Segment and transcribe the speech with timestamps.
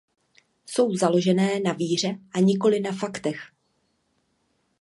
[0.65, 3.37] Jsou založené na víře a nikoli na faktech.